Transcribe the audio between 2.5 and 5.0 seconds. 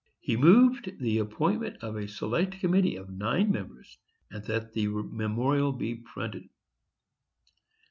committee of nine members, and that the